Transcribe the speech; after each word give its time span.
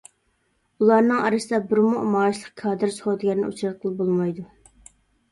ئۇلارنىڭ 0.83 1.17
ئارىسىدا 1.25 1.57
بىرمۇ 1.73 1.99
مائاشلىق 2.13 2.55
كادىر، 2.61 2.93
سودىگەرنى 2.95 3.51
ئۇچراتقىلى 3.51 3.93
بولمايدۇ. 4.01 4.47